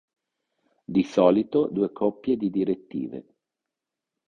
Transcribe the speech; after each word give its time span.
Di 0.83 1.03
solito 1.03 1.67
due 1.71 1.91
coppie 1.91 2.35
di 2.35 2.49
direttive. 2.49 3.23